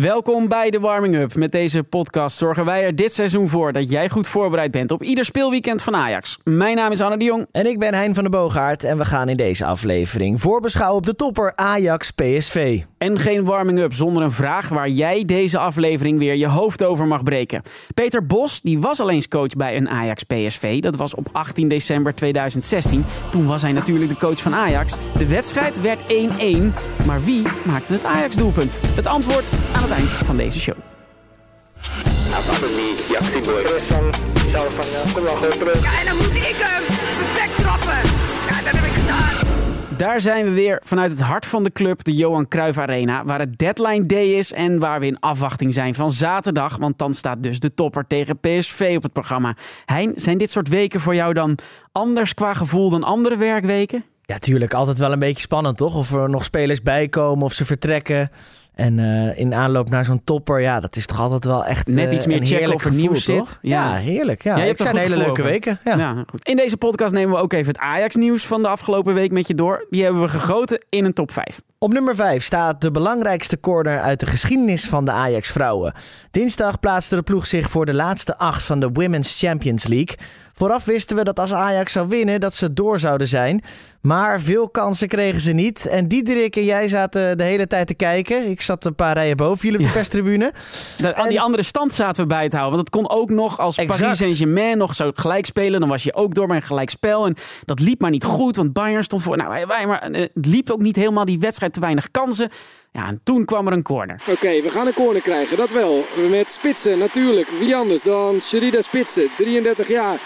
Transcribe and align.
Welkom 0.00 0.48
bij 0.48 0.70
de 0.70 0.80
Warming 0.80 1.16
Up. 1.16 1.34
Met 1.34 1.52
deze 1.52 1.82
podcast 1.82 2.36
zorgen 2.36 2.64
wij 2.64 2.84
er 2.84 2.96
dit 2.96 3.12
seizoen 3.12 3.48
voor 3.48 3.72
dat 3.72 3.90
jij 3.90 4.08
goed 4.08 4.28
voorbereid 4.28 4.70
bent 4.70 4.90
op 4.90 5.02
ieder 5.02 5.24
speelweekend 5.24 5.82
van 5.82 5.96
Ajax. 5.96 6.38
Mijn 6.44 6.76
naam 6.76 6.90
is 6.90 7.00
Anne 7.00 7.18
de 7.18 7.24
Jong. 7.24 7.46
En 7.52 7.66
ik 7.66 7.78
ben 7.78 7.94
Hein 7.94 8.14
van 8.14 8.22
der 8.22 8.32
Boogaard 8.32 8.84
en 8.84 8.98
we 8.98 9.04
gaan 9.04 9.28
in 9.28 9.36
deze 9.36 9.64
aflevering 9.64 10.40
voorbeschouwen 10.40 10.96
op 10.96 11.06
de 11.06 11.14
topper 11.14 11.52
Ajax 11.56 12.10
PSV. 12.10 12.82
En 12.98 13.18
geen 13.18 13.44
warming 13.44 13.78
up 13.78 13.92
zonder 13.92 14.22
een 14.22 14.32
vraag 14.32 14.68
waar 14.68 14.88
jij 14.88 15.24
deze 15.24 15.58
aflevering 15.58 16.18
weer 16.18 16.36
je 16.36 16.46
hoofd 16.46 16.84
over 16.84 17.06
mag 17.06 17.22
breken. 17.22 17.62
Peter 17.94 18.26
Bos 18.26 18.60
die 18.60 18.80
was 18.80 19.00
al 19.00 19.10
eens 19.10 19.28
coach 19.28 19.56
bij 19.56 19.76
een 19.76 19.88
Ajax 19.88 20.22
PSV. 20.22 20.80
Dat 20.80 20.96
was 20.96 21.14
op 21.14 21.28
18 21.32 21.68
december 21.68 22.14
2016. 22.14 23.04
Toen 23.30 23.46
was 23.46 23.62
hij 23.62 23.72
natuurlijk 23.72 24.10
de 24.10 24.16
coach 24.16 24.42
van 24.42 24.54
Ajax. 24.54 24.94
De 25.18 25.28
wedstrijd 25.28 25.80
werd 25.80 26.02
1-1. 26.02 26.06
Maar 27.06 27.24
wie 27.24 27.42
maakte 27.64 27.92
het 27.92 28.04
Ajax 28.04 28.36
doelpunt? 28.36 28.80
Het 28.84 29.06
antwoord 29.06 29.50
aan 29.74 29.83
het 29.84 29.92
eind 29.92 30.10
van 30.10 30.36
deze 30.36 30.60
show. 30.60 30.76
Ja, 35.82 36.00
en 36.00 36.06
dan 36.06 36.16
moet 36.16 36.34
ik 36.34 36.56
hem 36.56 36.84
perfect 36.86 37.58
trappen. 37.58 37.92
Ja, 38.48 38.62
dat 38.62 38.74
heb 38.74 38.84
ik 38.84 38.92
gedaan. 38.92 39.96
Daar 39.96 40.20
zijn 40.20 40.44
we 40.44 40.50
weer 40.50 40.80
vanuit 40.84 41.10
het 41.10 41.20
hart 41.20 41.46
van 41.46 41.64
de 41.64 41.72
club, 41.72 42.04
de 42.04 42.12
Johan 42.12 42.48
Cruijff 42.48 42.78
Arena, 42.78 43.24
waar 43.24 43.38
het 43.38 43.58
deadline 43.58 44.06
day 44.06 44.26
is 44.26 44.52
en 44.52 44.78
waar 44.78 45.00
we 45.00 45.06
in 45.06 45.20
afwachting 45.20 45.74
zijn 45.74 45.94
van 45.94 46.10
zaterdag, 46.10 46.76
want 46.76 46.98
dan 46.98 47.14
staat 47.14 47.42
dus 47.42 47.60
de 47.60 47.74
topper 47.74 48.06
tegen 48.06 48.38
PSV 48.38 48.92
op 48.96 49.02
het 49.02 49.12
programma. 49.12 49.56
Hein, 49.84 50.12
zijn 50.14 50.38
dit 50.38 50.50
soort 50.50 50.68
weken 50.68 51.00
voor 51.00 51.14
jou 51.14 51.32
dan 51.32 51.58
anders 51.92 52.34
qua 52.34 52.54
gevoel 52.54 52.90
dan 52.90 53.02
andere 53.02 53.36
werkweken? 53.36 54.04
Ja, 54.22 54.38
tuurlijk. 54.38 54.74
Altijd 54.74 54.98
wel 54.98 55.12
een 55.12 55.18
beetje 55.18 55.40
spannend, 55.40 55.76
toch? 55.76 55.96
Of 55.96 56.12
er 56.12 56.30
nog 56.30 56.44
spelers 56.44 56.82
bij 56.82 57.08
komen 57.08 57.44
of 57.44 57.52
ze 57.52 57.64
vertrekken. 57.64 58.30
En 58.74 58.98
eh, 58.98 59.38
in 59.38 59.54
aanloop 59.54 59.90
naar 59.90 60.04
zo'n 60.04 60.24
topper, 60.24 60.60
ja, 60.60 60.80
dat 60.80 60.96
is 60.96 61.06
toch 61.06 61.20
altijd 61.20 61.44
wel 61.44 61.64
echt 61.64 61.86
Net 61.86 62.08
eh, 62.08 62.14
iets 62.14 62.26
meer 62.26 62.36
een 62.36 62.46
checken 62.46 62.74
of 62.74 62.84
er 62.84 62.92
nieuws 62.92 63.24
zit. 63.24 63.58
Ja, 63.62 63.94
Ja. 63.94 64.00
heerlijk. 64.00 64.42
Ja, 64.42 64.56
Ja, 64.56 64.64
je 64.64 64.74
zijn 64.76 64.96
hele 64.96 65.16
leuke 65.16 65.30
over. 65.30 65.44
weken. 65.44 65.78
Ja. 65.84 66.24
goed. 66.30 66.48
In 66.48 66.56
deze 66.56 66.76
podcast 66.76 67.14
nemen 67.14 67.34
we 67.34 67.40
ook 67.42 67.52
even 67.52 67.66
het 67.72 67.78
Ajax-nieuws 67.78 68.46
van 68.46 68.62
de 68.62 68.68
afgelopen 68.68 69.14
week 69.14 69.30
met 69.32 69.46
je 69.46 69.54
door. 69.54 69.86
Die 69.90 70.02
hebben 70.02 70.22
we 70.22 70.28
gegoten 70.28 70.84
in 70.88 71.04
een 71.04 71.12
top 71.12 71.30
5. 71.30 71.60
Op 71.84 71.92
nummer 71.92 72.14
5 72.14 72.44
staat 72.44 72.80
de 72.80 72.90
belangrijkste 72.90 73.60
corner 73.60 74.00
uit 74.00 74.20
de 74.20 74.26
geschiedenis 74.26 74.84
van 74.84 75.04
de 75.04 75.10
Ajax 75.10 75.50
vrouwen. 75.50 75.92
Dinsdag 76.30 76.80
plaatste 76.80 77.14
de 77.14 77.22
ploeg 77.22 77.46
zich 77.46 77.70
voor 77.70 77.86
de 77.86 77.94
laatste 77.94 78.38
acht 78.38 78.62
van 78.62 78.80
de 78.80 78.90
Women's 78.92 79.38
Champions 79.38 79.86
League. 79.86 80.16
Vooraf 80.56 80.84
wisten 80.84 81.16
we 81.16 81.24
dat 81.24 81.40
als 81.40 81.52
Ajax 81.52 81.92
zou 81.92 82.08
winnen, 82.08 82.40
dat 82.40 82.54
ze 82.54 82.72
door 82.72 82.98
zouden 82.98 83.28
zijn. 83.28 83.62
Maar 84.00 84.40
veel 84.40 84.68
kansen 84.68 85.08
kregen 85.08 85.40
ze 85.40 85.52
niet. 85.52 85.86
En 85.86 86.08
Diederik 86.08 86.56
en 86.56 86.64
jij 86.64 86.88
zaten 86.88 87.38
de 87.38 87.44
hele 87.44 87.66
tijd 87.66 87.86
te 87.86 87.94
kijken. 87.94 88.50
Ik 88.50 88.60
zat 88.60 88.84
een 88.84 88.94
paar 88.94 89.14
rijen 89.14 89.36
boven 89.36 89.64
jullie 89.64 89.80
op 89.80 89.86
de 89.86 89.92
perstribune. 89.92 90.52
De, 90.96 91.14
aan 91.14 91.28
die 91.28 91.40
andere 91.40 91.62
stand 91.62 91.94
zaten 91.94 92.22
we 92.22 92.28
bij 92.28 92.42
het 92.42 92.52
houden. 92.52 92.74
Want 92.74 92.88
het 92.88 93.02
kon 93.02 93.18
ook 93.18 93.30
nog 93.30 93.58
als 93.58 93.76
Exact. 93.76 94.00
Paris 94.00 94.16
Saint-Germain 94.16 94.78
nog 94.78 94.94
zou 94.94 95.12
gelijk 95.14 95.46
spelen. 95.46 95.80
Dan 95.80 95.88
was 95.88 96.02
je 96.02 96.14
ook 96.14 96.34
door 96.34 96.46
bij 96.46 96.56
een 96.56 96.62
gelijkspel. 96.62 97.26
En 97.26 97.36
dat 97.64 97.80
liep 97.80 98.00
maar 98.00 98.10
niet 98.10 98.24
goed. 98.24 98.56
Want 98.56 98.72
Bayern 98.72 99.04
stond 99.04 99.22
voor. 99.22 99.36
Nou, 99.36 99.48
wij, 99.48 99.66
wij, 99.66 99.86
maar 99.86 100.02
eh, 100.02 100.20
het 100.20 100.46
liep 100.46 100.70
ook 100.70 100.82
niet 100.82 100.96
helemaal 100.96 101.24
die 101.24 101.38
wedstrijd 101.38 101.73
te 101.74 101.80
weinig 101.80 102.10
kansen. 102.10 102.50
Ja, 102.92 103.06
en 103.06 103.20
toen 103.24 103.44
kwam 103.44 103.66
er 103.66 103.72
een 103.72 103.82
corner. 103.82 104.20
Oké, 104.26 104.62
we 104.62 104.70
gaan 104.70 104.86
een 104.86 104.94
corner 104.94 105.22
krijgen, 105.22 105.56
dat 105.56 105.70
wel. 105.70 106.04
Met 106.30 106.50
Spitsen 106.50 106.98
natuurlijk. 106.98 107.48
Wie 107.58 107.76
anders 107.76 108.02
dan 108.02 108.40
Sherida 108.40 108.80
Spitsen, 108.80 109.28
33 109.36 109.88
jaar. 109.88 110.18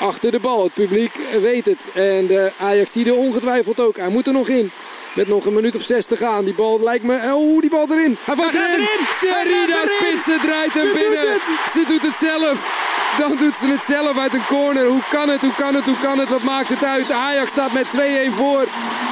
Achter 0.00 0.30
de 0.30 0.40
bal, 0.40 0.64
het 0.64 0.74
publiek 0.74 1.20
weet 1.40 1.66
het. 1.66 1.90
En 1.94 2.26
de 2.26 2.52
Ajax 2.58 2.96
er 2.96 3.16
ongetwijfeld 3.16 3.80
ook. 3.80 3.96
Hij 3.96 4.08
moet 4.08 4.26
er 4.26 4.32
nog 4.32 4.48
in. 4.48 4.70
Met 5.14 5.28
nog 5.28 5.44
een 5.44 5.54
minuut 5.54 5.76
of 5.76 5.82
zes 5.82 6.06
te 6.06 6.16
gaan. 6.16 6.44
Die 6.44 6.54
bal 6.54 6.80
lijkt 6.82 7.04
me... 7.04 7.32
Oeh, 7.34 7.60
die 7.60 7.70
bal 7.70 7.86
erin. 7.90 8.16
Hij 8.24 8.34
valt 8.34 8.54
erin. 8.54 8.66
erin. 8.66 9.06
Sherida. 9.12 9.80
Spitsen 9.98 10.40
draait 10.40 10.74
hem 10.74 10.92
binnen. 10.92 11.20
doet. 11.20 11.70
Ze 11.72 11.84
doet 11.86 12.02
het 12.02 12.14
zelf. 12.14 12.85
Dan 13.18 13.36
doet 13.38 13.54
ze 13.54 13.68
het 13.68 13.80
zelf 13.80 14.18
uit 14.18 14.34
een 14.34 14.46
corner. 14.46 14.86
Hoe 14.86 15.02
kan 15.10 15.28
het, 15.28 15.40
hoe 15.40 15.54
kan 15.54 15.74
het, 15.74 15.84
hoe 15.84 15.98
kan 16.02 16.18
het? 16.18 16.28
Wat 16.28 16.42
maakt 16.42 16.68
het 16.68 16.84
uit? 16.84 17.12
Ajax 17.12 17.50
staat 17.50 17.72
met 17.72 17.86
2-1 18.28 18.30
voor. 18.30 18.64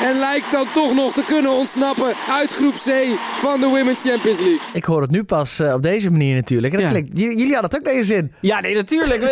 En 0.05 0.19
lijkt 0.19 0.51
dan 0.53 0.67
toch 0.73 0.95
nog 0.95 1.12
te 1.12 1.25
kunnen 1.27 1.51
ontsnappen 1.53 2.12
uit 2.31 2.51
groep 2.51 2.73
C 2.75 2.91
van 3.37 3.61
de 3.61 3.67
Women's 3.67 4.03
Champions 4.05 4.39
League. 4.39 4.59
Ik 4.73 4.84
hoor 4.84 5.03
het 5.03 5.11
nu 5.11 5.25
pas 5.25 5.59
eh, 5.61 5.73
op 5.75 5.83
deze 5.83 6.11
manier 6.11 6.34
natuurlijk. 6.34 6.73
En 6.75 6.81
dat 6.83 6.91
Ja. 6.93 6.99
klinkt, 6.99 7.19
j- 7.19 7.23
jullie 7.39 7.53
hadden 7.55 7.71
het 7.71 7.77
ook 7.79 7.84
deze 7.95 8.05
zin. 8.05 8.33
Ja, 8.41 8.61
nee, 8.61 8.75
natuurlijk. 8.75 9.23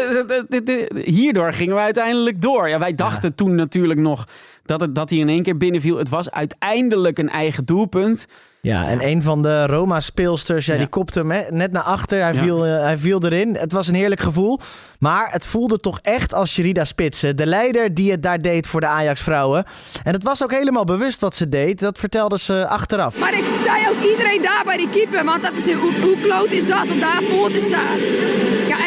Hierdoor 1.05 1.53
gingen 1.53 1.75
we 1.75 1.81
uiteindelijk 1.81 2.41
door. 2.43 2.69
Ja, 2.69 2.79
wij 2.79 2.95
dachten 2.95 3.35
toen 3.35 3.55
natuurlijk 3.55 4.01
nog 4.01 4.27
dat, 4.65 4.81
het, 4.81 4.95
dat 4.95 5.11
hij 5.11 5.19
in 5.19 5.29
één 5.29 5.43
keer 5.43 5.57
binnenviel. 5.57 5.97
Het 5.97 6.09
was 6.09 6.31
uiteindelijk 6.31 7.19
een 7.19 7.29
eigen 7.31 7.65
doelpunt. 7.65 8.27
Ja, 8.65 8.89
en 8.89 9.07
een 9.07 9.23
van 9.23 9.43
de 9.43 9.67
Roma-speelsters, 9.67 10.67
ja, 10.67 10.73
Ja. 10.73 10.79
die 10.79 10.89
kopte 10.89 11.19
hem 11.19 11.31
hè, 11.31 11.43
net 11.51 11.73
naar 11.73 11.83
achter. 11.83 12.21
Hij, 12.23 12.33
Ja. 12.35 12.43
viel, 12.43 12.67
eh, 12.67 12.81
hij 12.81 12.99
viel 12.99 13.25
erin. 13.25 13.57
Het 13.57 13.73
was 13.73 13.89
een 13.89 13.95
heerlijk 13.95 14.21
gevoel. 14.21 14.61
Maar 14.99 15.29
het 15.33 15.47
voelde 15.47 15.79
toch 15.79 15.99
echt 16.03 16.35
als 16.35 16.53
Sherida 16.53 16.85
Spitsen. 16.85 17.37
De 17.37 17.47
leider 17.47 17.95
die 17.95 18.11
het 18.11 18.23
daar 18.23 18.41
deed 18.41 18.67
voor 18.67 18.81
de 18.81 18.87
Ajax-vrouwen. 18.87 19.65
En 20.03 20.13
het 20.13 20.23
was 20.23 20.43
ook 20.43 20.51
helemaal 20.53 20.85
bewust 20.85 21.21
wat 21.21 21.37
ze 21.37 21.49
deed. 21.49 21.79
Dat 21.79 21.99
vertelde 21.99 22.39
ze 22.39 22.67
achteraf. 22.69 23.19
Maar 23.19 23.35
ik 23.35 23.45
zei 23.65 23.89
ook 23.89 24.11
iedereen 24.11 24.43
daar 24.43 24.63
bij 24.65 24.77
die 24.77 24.89
keeper. 24.89 25.25
Want 25.25 25.43
dat 25.43 25.53
is, 25.57 25.73
hoe, 25.73 25.93
hoe 26.01 26.17
kloot 26.21 26.53
is 26.53 26.67
dat 26.67 26.91
om 26.91 27.01
daar 27.01 27.23
voor 27.23 27.51
te 27.51 27.61
staan? 27.61 27.99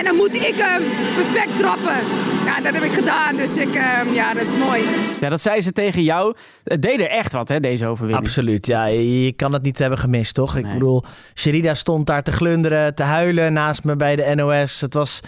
Ja, 0.06 0.12
en 0.12 0.18
dan 0.18 0.26
moet 0.28 0.36
ik 0.36 0.56
hem 0.58 0.82
perfect 1.16 1.58
trappen. 1.58 1.98
Ja, 2.46 2.62
dat 2.62 2.74
heb 2.74 2.84
ik 2.84 2.92
gedaan. 2.92 3.36
Dus 3.36 3.58
ik, 3.58 3.76
ehm, 3.76 4.14
ja, 4.14 4.34
dat 4.34 4.44
is 4.44 4.56
mooi. 4.58 4.82
Ja, 5.22 5.30
dat 5.30 5.42
zei 5.42 5.62
ze 5.62 5.72
tegen 5.72 6.04
jou. 6.04 6.36
Het 6.64 6.82
deed 6.82 7.02
er 7.02 7.10
echt 7.10 7.32
wat, 7.32 7.50
hè, 7.50 7.60
deze 7.60 7.88
overwinning. 7.88 8.26
Absoluut, 8.26 8.66
ja. 8.66 8.86
Je 8.86 9.32
kan 9.32 9.54
het 9.54 9.62
niet 9.62 9.78
hebben 9.78 10.00
gemist, 10.00 10.34
toch? 10.34 10.56
Ik 10.56 10.74
bedoel, 10.74 11.04
Sherida 11.36 11.74
stond 11.74 12.08
daar 12.08 12.24
te 12.24 12.32
glunderen, 12.32 12.96
te 12.96 13.04
huilen 13.04 13.54
naast 13.54 13.84
me 13.84 13.96
bij 13.96 14.16
de 14.16 14.36
NOS. 14.36 14.82
Het 14.82 14.94
was... 14.94 15.22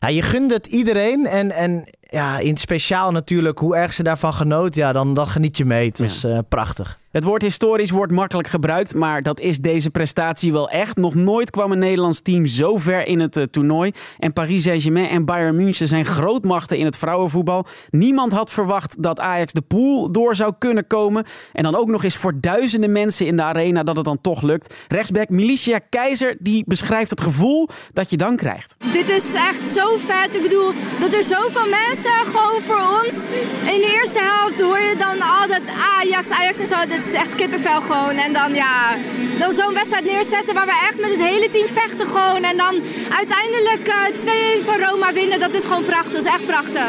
Ja, 0.00 0.08
je 0.08 0.22
gunde 0.22 0.54
het 0.54 0.66
iedereen. 0.66 1.26
En, 1.26 1.50
en 1.50 1.88
ja, 2.00 2.38
in 2.38 2.50
het 2.50 2.60
speciaal 2.60 3.10
natuurlijk, 3.10 3.58
hoe 3.58 3.76
erg 3.76 3.92
ze 3.92 4.02
daarvan 4.02 4.32
genoot. 4.32 4.74
Ja, 4.74 4.92
dan, 4.92 5.14
dan 5.14 5.26
geniet 5.26 5.56
je 5.56 5.64
mee. 5.64 5.88
Het 5.88 5.98
was 5.98 6.24
eh, 6.24 6.38
prachtig. 6.48 6.98
Het 7.14 7.24
woord 7.24 7.42
historisch 7.42 7.90
wordt 7.90 8.12
makkelijk 8.12 8.48
gebruikt, 8.48 8.94
maar 8.94 9.22
dat 9.22 9.40
is 9.40 9.58
deze 9.58 9.90
prestatie 9.90 10.52
wel 10.52 10.70
echt. 10.70 10.96
Nog 10.96 11.14
nooit 11.14 11.50
kwam 11.50 11.72
een 11.72 11.78
Nederlands 11.78 12.20
team 12.22 12.46
zo 12.46 12.76
ver 12.76 13.06
in 13.06 13.20
het 13.20 13.36
eh, 13.36 13.44
toernooi. 13.44 13.92
En 14.18 14.32
Paris 14.32 14.62
Saint-Germain 14.62 15.08
en 15.08 15.24
Bayern 15.24 15.56
München 15.56 15.88
zijn 15.88 16.04
grootmachten 16.04 16.78
in 16.78 16.84
het 16.84 16.96
vrouwenvoetbal. 16.96 17.66
Niemand 17.90 18.32
had 18.32 18.50
verwacht 18.50 19.02
dat 19.02 19.20
Ajax 19.20 19.52
de 19.52 19.60
pool 19.60 20.12
door 20.12 20.34
zou 20.36 20.52
kunnen 20.58 20.86
komen. 20.86 21.24
En 21.52 21.62
dan 21.62 21.74
ook 21.74 21.88
nog 21.88 22.04
eens 22.04 22.16
voor 22.16 22.40
duizenden 22.40 22.92
mensen 22.92 23.26
in 23.26 23.36
de 23.36 23.42
arena 23.42 23.82
dat 23.82 23.96
het 23.96 24.04
dan 24.04 24.20
toch 24.20 24.42
lukt. 24.42 24.74
Rechtsback 24.88 25.28
Milicia 25.28 25.80
Keizer 25.88 26.36
die 26.38 26.64
beschrijft 26.66 27.10
het 27.10 27.20
gevoel 27.20 27.68
dat 27.92 28.10
je 28.10 28.16
dan 28.16 28.36
krijgt. 28.36 28.76
Dit 28.92 29.08
is 29.08 29.34
echt 29.34 29.68
zo 29.68 29.96
vet. 29.96 30.34
Ik 30.34 30.42
bedoel, 30.42 30.70
dat 31.00 31.14
er 31.14 31.22
zoveel 31.22 31.68
mensen 31.68 32.12
gewoon 32.24 32.60
voor 32.60 33.02
ons. 33.02 33.24
In 33.72 33.80
de 33.80 33.98
eerste 34.00 34.20
helft 34.22 34.60
hoor 34.60 34.78
je 34.78 34.94
dan 34.98 35.20
al 35.20 35.48
dat 35.48 35.62
Ajax, 36.00 36.30
Ajax 36.30 36.58
en 36.58 36.66
zo. 36.66 36.74
Is 37.04 37.12
echt 37.12 37.34
kippenvel 37.34 37.80
gewoon. 37.80 38.16
En 38.16 38.32
dan 38.32 38.54
ja, 38.54 38.96
dan 39.38 39.52
zo'n 39.52 39.74
wedstrijd 39.74 40.04
neerzetten 40.04 40.54
waar 40.54 40.66
we 40.66 40.86
echt 40.88 41.00
met 41.00 41.10
het 41.10 41.22
hele 41.22 41.48
team 41.48 41.66
vechten 41.66 42.06
gewoon. 42.06 42.42
En 42.44 42.56
dan 42.56 42.74
uiteindelijk 43.16 43.88
eh 43.88 44.60
2-1 44.60 44.64
van 44.64 44.80
Roma 44.80 45.12
winnen, 45.12 45.40
dat 45.40 45.54
is 45.54 45.64
gewoon 45.64 45.84
prachtig. 45.84 46.12
Dat 46.12 46.24
is 46.24 46.32
echt 46.32 46.44
prachtig. 46.44 46.88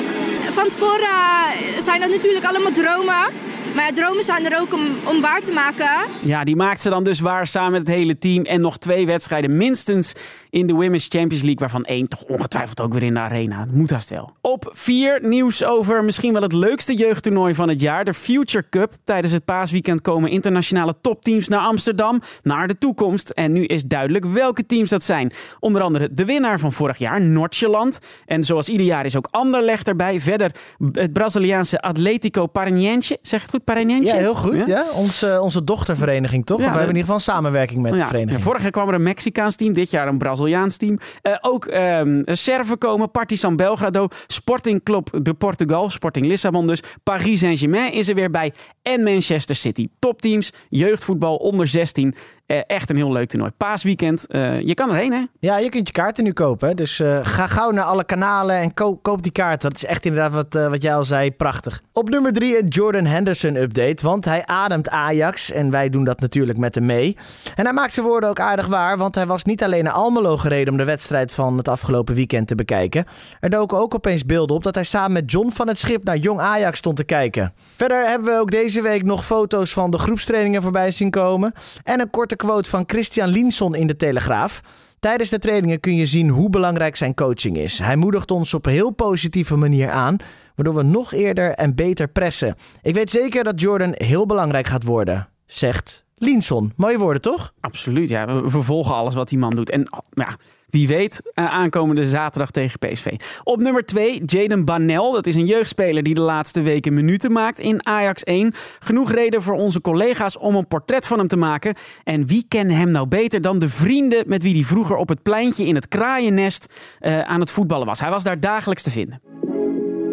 Van 0.49 0.63
tevoren 0.63 1.01
eh, 1.01 1.81
zijn 1.81 1.99
dat 1.99 2.09
natuurlijk 2.09 2.45
allemaal 2.45 2.71
dromen. 2.71 3.33
Maar 3.75 3.93
dromen 3.93 4.23
zijn 4.23 4.51
er 4.51 4.59
ook 4.61 4.73
om, 4.73 4.85
om 5.03 5.21
waar 5.21 5.41
te 5.41 5.51
maken. 5.51 5.89
Ja, 6.19 6.43
die 6.43 6.55
maakt 6.55 6.81
ze 6.81 6.89
dan 6.89 7.03
dus 7.03 7.19
waar 7.19 7.47
samen 7.47 7.71
met 7.71 7.87
het 7.87 7.95
hele 7.97 8.17
team. 8.17 8.43
En 8.43 8.61
nog 8.61 8.77
twee 8.77 9.05
wedstrijden 9.05 9.57
minstens 9.57 10.13
in 10.55 10.67
de 10.67 10.73
Women's 10.73 11.05
Champions 11.09 11.43
League. 11.43 11.59
Waarvan 11.59 11.83
één 11.83 12.07
toch 12.07 12.23
ongetwijfeld 12.23 12.81
ook 12.81 12.93
weer 12.93 13.03
in 13.03 13.13
de 13.13 13.19
arena. 13.19 13.66
Moet 13.71 13.89
haast 13.89 14.09
wel. 14.09 14.31
Op 14.41 14.69
vier 14.73 15.19
nieuws 15.21 15.63
over 15.63 16.03
misschien 16.03 16.33
wel 16.33 16.41
het 16.41 16.53
leukste 16.53 16.93
jeugdtoernooi 16.93 17.55
van 17.55 17.69
het 17.69 17.81
jaar. 17.81 18.05
De 18.05 18.13
Future 18.13 18.65
Cup. 18.69 18.91
Tijdens 19.03 19.33
het 19.33 19.45
paasweekend 19.45 20.01
komen 20.01 20.29
internationale 20.29 20.95
topteams 21.01 21.47
naar 21.47 21.59
Amsterdam. 21.59 22.21
Naar 22.44 22.67
de 22.67 22.77
toekomst. 22.77 23.29
En 23.29 23.51
nu 23.51 23.65
is 23.65 23.83
duidelijk 23.83 24.25
welke 24.25 24.65
teams 24.65 24.89
dat 24.89 25.03
zijn. 25.03 25.31
Onder 25.59 25.81
andere 25.81 26.13
de 26.13 26.25
winnaar 26.25 26.59
van 26.59 26.71
vorig 26.71 26.97
jaar, 26.97 27.21
Noordjeland. 27.21 28.00
En 28.25 28.44
zoals 28.44 28.69
ieder 28.69 28.85
jaar 28.85 29.06
is 29.06 29.15
ook 29.15 29.27
Anderlecht 29.31 29.88
erbij. 29.88 30.19
Verder 30.19 30.51
het 30.91 31.13
Braziliaanse 31.13 31.81
Atletico 31.81 32.47
Paranaense. 32.47 33.18
Zeg 33.21 33.41
het 33.41 33.50
goed? 33.50 33.63
Paranaense? 33.63 34.13
Ja, 34.13 34.19
heel 34.19 34.35
goed. 34.35 34.65
Ja? 34.65 34.83
Onze, 34.94 35.41
onze 35.41 35.63
dochtervereniging, 35.63 36.45
toch? 36.45 36.59
Ja, 36.59 36.63
we 36.63 36.69
hebben 36.69 36.89
in 36.89 36.95
ieder 36.95 37.13
geval 37.13 37.15
een 37.15 37.33
samenwerking 37.33 37.81
met 37.81 37.94
de 37.94 37.97
vereniging. 38.00 38.38
ja, 38.38 38.44
vorig 38.44 38.62
jaar 38.62 38.71
kwam 38.71 38.88
er 38.88 38.94
een 38.94 39.03
Mexicaans 39.03 39.56
team, 39.56 39.74
dit 39.74 39.89
jaar 39.89 40.07
een 40.07 40.18
Braziliaans 40.18 40.44
team. 40.77 40.97
Eh, 41.21 41.36
ook 41.42 41.65
ehm 41.65 42.21
Serven 42.25 42.77
komen, 42.77 43.12
Partizan 43.12 43.56
Belgrado, 43.56 44.07
Sporting 44.27 44.83
Club 44.83 45.09
de 45.24 45.33
Portugal, 45.33 45.89
Sporting 45.89 46.25
Lissabon 46.25 46.68
dus. 46.68 46.83
Paris 47.03 47.39
Saint-Germain 47.39 47.92
is 47.92 48.07
er 48.07 48.15
weer 48.15 48.31
bij 48.31 48.53
en 48.81 49.03
Manchester 49.03 49.56
City. 49.56 49.88
Topteams, 50.00 50.53
jeugdvoetbal 50.69 51.36
onder 51.36 51.68
16 51.68 52.15
Eh, 52.44 52.44
echt 52.45 52.89
een 52.89 52.95
heel 52.95 53.12
leuk 53.12 53.30
toernooi. 53.30 53.51
Paasweekend. 53.57 54.27
Eh, 54.27 54.62
je 54.62 54.74
kan 54.74 54.89
erheen, 54.89 55.12
hè? 55.12 55.24
Ja, 55.39 55.57
je 55.57 55.69
kunt 55.69 55.88
je 55.88 55.94
kaarten 55.94 56.24
nu 56.24 56.33
kopen. 56.33 56.75
Dus 56.75 57.00
eh, 57.00 57.19
ga 57.21 57.47
gauw 57.47 57.71
naar 57.71 57.83
alle 57.83 58.03
kanalen 58.03 58.56
en 58.56 58.74
koop, 58.74 59.03
koop 59.03 59.24
die 59.24 59.31
kaarten. 59.31 59.69
Dat 59.69 59.77
is 59.77 59.86
echt 59.86 60.06
inderdaad 60.06 60.33
wat, 60.33 60.56
eh, 60.56 60.69
wat 60.69 60.81
jij 60.81 60.95
al 60.95 61.03
zei, 61.03 61.31
prachtig. 61.31 61.81
Op 61.94 62.09
nummer 62.09 62.33
drie 62.33 62.62
een 62.62 62.68
Jordan 62.68 63.06
Henderson 63.06 63.56
update. 63.56 64.06
Want 64.06 64.25
hij 64.25 64.45
ademt 64.45 64.89
Ajax 64.89 65.51
en 65.51 65.71
wij 65.71 65.89
doen 65.89 66.03
dat 66.03 66.19
natuurlijk 66.19 66.57
met 66.57 66.75
hem 66.75 66.86
mee. 66.86 67.18
En 67.56 67.63
hij 67.63 67.74
maakt 67.74 67.94
zijn 67.94 68.06
woorden 68.06 68.30
ook 68.30 68.39
aardig 68.39 68.68
waar. 68.68 68.97
Want 68.97 69.15
hij 69.15 69.25
was 69.25 69.44
niet 69.44 69.63
alleen 69.63 69.83
naar 69.83 69.94
Almelo 69.94 70.38
gereden 70.38 70.74
om 70.74 70.80
de 70.80 70.86
wedstrijd 70.86 71.33
van 71.33 71.57
het 71.57 71.68
afgelopen 71.68 72.15
weekend 72.15 72.47
te 72.47 72.56
bekijken. 72.56 73.06
Er 73.39 73.50
doken 73.50 73.77
ook 73.77 73.95
opeens 73.95 74.25
beelden 74.25 74.56
op 74.56 74.63
dat 74.63 74.75
hij 74.75 74.83
samen 74.83 75.12
met 75.12 75.31
John 75.31 75.50
van 75.50 75.68
het 75.68 75.80
Schip 75.80 76.03
naar 76.03 76.18
Jong 76.18 76.39
Ajax 76.39 76.77
stond 76.77 76.97
te 76.97 77.03
kijken. 77.03 77.53
Verder 77.75 78.07
hebben 78.07 78.33
we 78.33 78.39
ook 78.39 78.51
deze 78.51 78.81
week 78.81 79.03
nog 79.03 79.25
foto's 79.25 79.74
van 79.74 79.92
de 79.92 79.97
groepstrainingen 79.97 80.62
voorbij 80.62 80.92
zien 80.92 81.09
komen. 81.09 81.53
En 81.83 82.00
een 82.00 82.09
korte 82.09 82.34
quote 82.35 82.69
van 82.69 82.83
Christian 82.87 83.29
Linson 83.29 83.75
in 83.75 83.87
de 83.87 83.95
Telegraaf. 83.95 84.61
Tijdens 84.99 85.29
de 85.29 85.39
trainingen 85.39 85.79
kun 85.79 85.95
je 85.95 86.05
zien 86.05 86.29
hoe 86.29 86.49
belangrijk 86.49 86.95
zijn 86.95 87.13
coaching 87.13 87.57
is. 87.57 87.79
Hij 87.79 87.95
moedigt 87.95 88.31
ons 88.31 88.53
op 88.53 88.65
een 88.65 88.71
heel 88.71 88.91
positieve 88.91 89.55
manier 89.55 89.89
aan, 89.89 90.17
waardoor 90.55 90.75
we 90.75 90.83
nog 90.83 91.13
eerder 91.13 91.51
en 91.51 91.75
beter 91.75 92.07
pressen. 92.07 92.55
Ik 92.81 92.93
weet 92.93 93.09
zeker 93.09 93.43
dat 93.43 93.61
Jordan 93.61 93.93
heel 93.93 94.25
belangrijk 94.25 94.67
gaat 94.67 94.83
worden, 94.83 95.29
zegt 95.45 96.05
Linson. 96.15 96.73
Mooie 96.75 96.97
woorden, 96.97 97.21
toch? 97.21 97.53
Absoluut, 97.59 98.09
ja. 98.09 98.41
We 98.41 98.49
vervolgen 98.49 98.95
alles 98.95 99.15
wat 99.15 99.29
die 99.29 99.37
man 99.37 99.55
doet. 99.55 99.69
En 99.69 99.93
oh, 99.93 99.99
ja, 100.09 100.35
wie 100.69 100.88
weet, 100.88 101.31
eh, 101.33 101.45
aankomende 101.45 102.06
zaterdag 102.06 102.51
tegen 102.51 102.79
PSV. 102.79 103.13
Op 103.44 103.62
nummer 103.62 103.85
2, 103.85 104.23
Jaden 104.25 104.65
Banel. 104.65 105.12
Dat 105.12 105.27
is 105.27 105.35
een 105.35 105.45
jeugdspeler 105.45 106.03
die 106.03 106.13
de 106.13 106.21
laatste 106.21 106.62
weken 106.62 106.94
minuten 106.94 107.31
maakt 107.31 107.59
in 107.59 107.85
Ajax 107.85 108.21
1. 108.23 108.53
Genoeg 108.79 109.12
reden 109.12 109.41
voor 109.41 109.56
onze 109.56 109.81
collega's 109.81 110.38
om 110.38 110.56
een 110.56 110.67
portret 110.67 111.07
van 111.07 111.17
hem 111.17 111.27
te 111.27 111.38
maken. 111.38 111.75
En 112.03 112.27
wie 112.27 112.45
kent 112.47 112.71
hem 112.71 112.91
nou 112.91 113.07
beter 113.07 113.41
dan 113.41 113.59
de 113.59 113.69
vrienden 113.69 114.23
met 114.27 114.44
wie 114.44 114.53
hij 114.53 114.63
vroeger 114.63 114.95
op 114.95 115.09
het 115.09 115.23
pleintje 115.23 115.65
in 115.65 115.75
het 115.75 115.88
kraaiennest 115.88 116.65
eh, 117.00 117.21
aan 117.21 117.39
het 117.39 117.51
voetballen 117.51 117.85
was. 117.85 118.00
Hij 118.00 118.09
was 118.09 118.23
daar 118.23 118.39
dagelijks 118.39 118.83
te 118.83 118.91
vinden. 118.91 119.19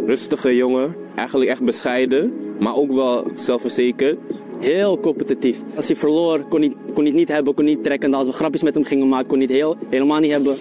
Rustige 0.06 0.56
jongen. 0.56 0.94
Eigenlijk 1.14 1.50
echt 1.50 1.62
bescheiden, 1.62 2.32
maar 2.58 2.76
ook 2.76 2.92
wel 2.92 3.30
zelfverzekerd. 3.34 4.18
Heel 4.60 4.98
competitief. 5.00 5.58
Als 5.74 5.86
hij 5.86 5.96
verloor, 5.96 6.44
kon 6.48 6.60
hij, 6.60 6.74
kon 6.86 6.94
hij 6.94 7.06
het 7.06 7.14
niet 7.14 7.28
hebben, 7.28 7.54
kon 7.54 7.64
hij 7.64 7.74
niet 7.74 7.84
trekken. 7.84 8.12
En 8.12 8.18
als 8.18 8.26
we 8.26 8.32
grapjes 8.32 8.62
met 8.62 8.74
hem 8.74 8.84
gingen 8.84 9.08
maken, 9.08 9.26
kon 9.26 9.38
hij 9.38 9.46
het 9.46 9.56
heel, 9.56 9.76
helemaal 9.90 10.20
niet 10.20 10.30
hebben. 10.30 10.56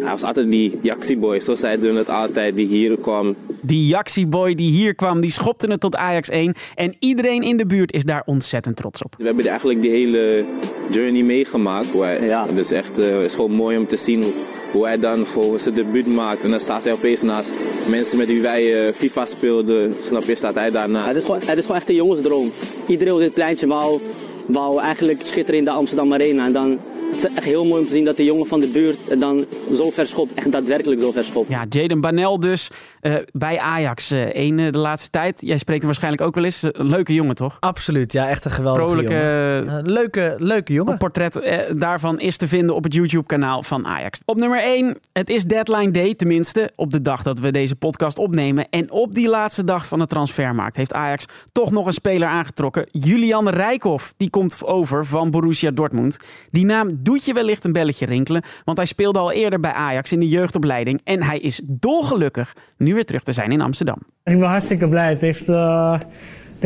Hij 0.00 0.10
was 0.10 0.22
altijd 0.22 0.50
die 0.50 0.78
Jaxieboy, 0.82 1.40
zo 1.40 1.54
zeiden 1.54 1.92
we 1.92 1.98
het 1.98 2.08
altijd, 2.08 2.56
die 2.56 2.66
hier 2.66 2.98
kwam. 2.98 3.34
Die 3.60 3.86
Jaxieboy 3.86 4.54
die 4.54 4.70
hier 4.70 4.94
kwam, 4.94 5.20
die 5.20 5.30
schopte 5.30 5.66
het 5.66 5.80
tot 5.80 5.96
Ajax 5.96 6.28
1. 6.28 6.54
En 6.74 6.96
iedereen 6.98 7.42
in 7.42 7.56
de 7.56 7.66
buurt 7.66 7.92
is 7.92 8.04
daar 8.04 8.22
ontzettend 8.24 8.76
trots 8.76 9.02
op. 9.02 9.14
We 9.18 9.24
hebben 9.24 9.46
eigenlijk 9.46 9.82
die 9.82 9.90
hele 9.90 10.44
journey 10.90 11.22
meegemaakt. 11.22 11.88
Ja. 12.20 12.46
Het 12.46 12.58
is 12.58 12.70
echt 12.70 12.98
eh, 12.98 13.06
het 13.06 13.24
is 13.24 13.34
gewoon 13.34 13.52
mooi 13.52 13.76
om 13.76 13.86
te 13.86 13.96
zien 13.96 14.24
hoe, 14.72 14.84
hij 14.84 14.98
dan 14.98 15.26
voor 15.26 15.60
zijn 15.60 15.74
debuut 15.74 16.06
maakt. 16.06 16.42
En 16.42 16.50
dan 16.50 16.60
staat 16.60 16.82
hij 16.82 16.92
opeens 16.92 17.22
naast 17.22 17.52
mensen 17.88 18.18
met 18.18 18.26
wie 18.26 18.40
wij 18.40 18.86
eh, 18.86 18.92
FIFA 18.94 19.26
speelden. 19.26 19.94
Snap 20.02 20.22
je, 20.22 20.34
staat 20.34 20.54
hij 20.54 20.70
daarnaast. 20.70 21.06
Het 21.06 21.16
is, 21.16 21.24
gewoon, 21.24 21.40
het 21.44 21.58
is 21.58 21.64
gewoon 21.64 21.76
echt 21.76 21.88
een 21.88 21.94
jongensdroom. 21.94 22.50
Iedereen 22.86 23.12
op 23.12 23.18
dit 23.18 23.34
pleintje 23.34 23.66
wou, 23.66 24.00
wou 24.46 24.80
eigenlijk 24.80 25.20
schitteren 25.24 25.58
in 25.58 25.64
de 25.64 25.70
Amsterdam 25.70 26.12
Arena. 26.12 26.44
En 26.44 26.52
dan, 26.52 26.78
het 27.10 27.24
is 27.24 27.34
echt 27.34 27.44
heel 27.44 27.64
mooi 27.64 27.80
om 27.80 27.86
te 27.86 27.92
zien 27.92 28.04
dat 28.04 28.16
de 28.16 28.24
jongen 28.24 28.46
van 28.46 28.60
de 28.60 28.66
buurt 28.66 29.08
en 29.08 29.18
dan 29.18 29.44
zo 29.74 29.90
ver 29.90 30.06
schopt. 30.06 30.34
Echt 30.34 30.52
daadwerkelijk 30.52 31.00
zo 31.00 31.12
ver 31.12 31.24
schopt. 31.24 31.48
Ja, 31.48 31.66
Jaden 31.68 32.00
Banel 32.00 32.40
dus 32.40 32.70
eh, 33.00 33.14
bij 33.32 33.58
Ajax 33.58 34.10
1 34.10 34.56
de 34.56 34.78
laatste 34.78 35.10
tijd. 35.10 35.40
Jij 35.40 35.58
spreekt 35.58 35.78
hem 35.78 35.86
waarschijnlijk 35.86 36.22
ook 36.22 36.34
wel 36.34 36.44
eens. 36.44 36.62
Een 36.62 36.88
leuke 36.88 37.14
jongen, 37.14 37.34
toch? 37.34 37.56
Absoluut, 37.60 38.12
ja, 38.12 38.28
echt 38.28 38.44
een 38.44 38.50
geweldige 38.50 38.84
Vrolijke 38.84 39.12
jongen. 39.12 39.78
Eh, 39.78 39.92
leuke, 39.92 40.34
leuke 40.38 40.72
jongen. 40.72 40.92
Een 40.92 40.98
portret 40.98 41.38
eh, 41.38 41.58
daarvan 41.72 42.20
is 42.20 42.36
te 42.36 42.48
vinden 42.48 42.74
op 42.74 42.84
het 42.84 42.94
YouTube-kanaal 42.94 43.62
van 43.62 43.86
Ajax. 43.86 44.20
Op 44.24 44.36
nummer 44.36 44.62
1, 44.62 44.98
het 45.12 45.30
is 45.30 45.44
deadline 45.44 45.90
day, 45.90 46.14
tenminste 46.14 46.70
op 46.74 46.90
de 46.90 47.02
dag 47.02 47.22
dat 47.22 47.38
we 47.38 47.50
deze 47.50 47.76
podcast 47.76 48.18
opnemen. 48.18 48.68
En 48.68 48.90
op 48.90 49.14
die 49.14 49.28
laatste 49.28 49.64
dag 49.64 49.86
van 49.86 49.98
de 49.98 50.06
transfermarkt 50.06 50.76
heeft 50.76 50.92
Ajax 50.92 51.26
toch 51.52 51.70
nog 51.70 51.86
een 51.86 51.92
speler 51.92 52.28
aangetrokken. 52.28 52.84
Julian 52.90 53.48
Rijkoff, 53.48 54.14
die 54.16 54.30
komt 54.30 54.64
over 54.64 55.06
van 55.06 55.30
Borussia 55.30 55.70
Dortmund. 55.70 56.16
Die 56.50 56.64
naam 56.64 56.99
doet 57.02 57.24
je 57.24 57.32
wellicht 57.32 57.64
een 57.64 57.72
belletje 57.72 58.06
rinkelen, 58.06 58.42
want 58.64 58.76
hij 58.76 58.86
speelde 58.86 59.18
al 59.18 59.32
eerder 59.32 59.60
bij 59.60 59.72
Ajax 59.72 60.12
in 60.12 60.20
de 60.20 60.28
jeugdopleiding. 60.28 61.00
En 61.04 61.22
hij 61.22 61.38
is 61.38 61.60
dolgelukkig 61.64 62.56
nu 62.76 62.94
weer 62.94 63.04
terug 63.04 63.22
te 63.22 63.32
zijn 63.32 63.52
in 63.52 63.60
Amsterdam. 63.60 63.98
Ik 64.24 64.38
ben 64.38 64.48
hartstikke 64.48 64.88
blij. 64.88 65.10
Het 65.10 65.20
heeft, 65.20 65.48
eh, 65.48 65.98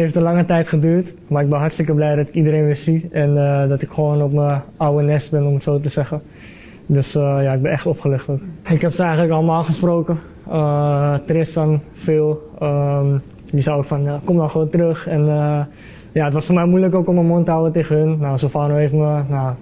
het 0.02 0.16
een 0.16 0.22
lange 0.22 0.44
tijd 0.44 0.68
geduurd. 0.68 1.14
Maar 1.28 1.42
ik 1.42 1.48
ben 1.48 1.58
hartstikke 1.58 1.94
blij 1.94 2.14
dat 2.14 2.28
ik 2.28 2.34
iedereen 2.34 2.64
weer 2.64 2.76
zie. 2.76 3.08
En 3.10 3.38
eh, 3.38 3.68
dat 3.68 3.82
ik 3.82 3.88
gewoon 3.88 4.22
op 4.22 4.32
mijn 4.32 4.62
oude 4.76 5.02
nest 5.02 5.30
ben, 5.30 5.46
om 5.46 5.54
het 5.54 5.62
zo 5.62 5.80
te 5.80 5.88
zeggen. 5.88 6.22
Dus 6.86 7.14
eh, 7.14 7.22
ja, 7.22 7.52
ik 7.52 7.62
ben 7.62 7.72
echt 7.72 7.86
opgelucht. 7.86 8.28
Ik 8.68 8.80
heb 8.80 8.92
ze 8.92 9.02
eigenlijk 9.02 9.32
allemaal 9.32 9.62
gesproken. 9.62 10.20
Eh, 10.50 11.14
Tristan, 11.26 11.80
veel. 11.92 12.50
Ehm, 12.58 13.18
die 13.50 13.60
zei 13.60 13.76
ook 13.76 13.84
van, 13.84 14.20
kom 14.24 14.36
dan 14.36 14.50
gewoon 14.50 14.70
terug. 14.70 15.06
En 15.06 15.24
ja, 16.12 16.24
het 16.24 16.32
was 16.32 16.46
voor 16.46 16.54
mij 16.54 16.64
moeilijk 16.64 16.94
ook 16.94 17.08
om 17.08 17.14
mijn 17.14 17.26
mond 17.26 17.44
te 17.44 17.50
houden 17.50 17.72
tegen 17.72 17.96
hun. 17.96 18.18
Nou, 18.18 18.38
Sofano 18.38 18.74
heeft 18.74 18.92
me 18.92 19.22
nou, 19.28 19.54